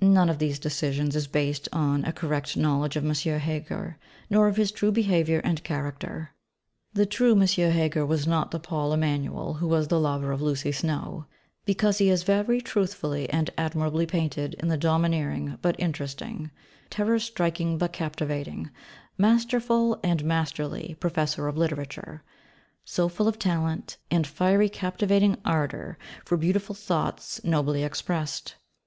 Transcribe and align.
None 0.00 0.30
of 0.30 0.38
these 0.38 0.58
decisions 0.58 1.14
is 1.14 1.26
based 1.26 1.68
on 1.74 2.02
a 2.06 2.10
correct 2.10 2.56
knowledge 2.56 2.96
of 2.96 3.04
M. 3.04 3.12
Heger, 3.14 3.98
nor 4.30 4.48
of 4.48 4.56
his 4.56 4.72
true 4.72 4.90
behaviour 4.90 5.40
and 5.40 5.62
character. 5.62 6.30
The 6.94 7.04
true 7.04 7.32
M. 7.38 7.42
Heger 7.46 8.06
was 8.06 8.26
not 8.26 8.50
the 8.50 8.60
Paul 8.60 8.94
Emanuel 8.94 9.52
who 9.60 9.68
was 9.68 9.88
the 9.88 10.00
lover 10.00 10.32
of 10.32 10.40
Lucy 10.40 10.72
Snowe, 10.72 11.26
because 11.66 11.98
he 11.98 12.08
is 12.08 12.22
very 12.22 12.62
truthfully 12.62 13.28
and 13.28 13.50
admirably 13.58 14.06
painted 14.06 14.54
in 14.54 14.68
the 14.68 14.78
domineering 14.78 15.58
but 15.60 15.76
interesting, 15.78 16.50
terror 16.88 17.18
striking 17.18 17.76
but 17.76 17.92
captivating, 17.92 18.70
masterful 19.18 20.00
and 20.02 20.24
masterly 20.24 20.96
Professor 20.98 21.46
of 21.46 21.58
literature, 21.58 22.22
so 22.86 23.06
full 23.06 23.28
of 23.28 23.38
talent, 23.38 23.98
and 24.10 24.26
fiery 24.26 24.70
captivating 24.70 25.36
ardour 25.44 25.98
for 26.24 26.38
beautiful 26.38 26.74
thoughts 26.74 27.44
nobly 27.44 27.84
expressed. 27.84 28.54